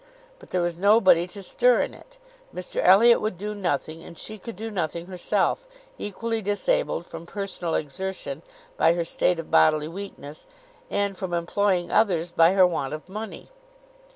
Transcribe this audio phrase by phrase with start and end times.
[0.39, 2.17] But there was nobody to stir in it.
[2.51, 5.67] Mr Elliot would do nothing, and she could do nothing herself,
[5.99, 8.41] equally disabled from personal exertion
[8.77, 10.47] by her state of bodily weakness,
[10.89, 13.49] and from employing others by her want of money.